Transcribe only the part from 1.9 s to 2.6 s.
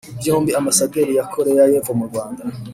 mu Rwanda